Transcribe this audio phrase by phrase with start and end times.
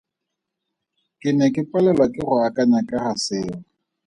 [1.19, 3.53] Ke ne ke palelwa ke go akanya ka ga seo.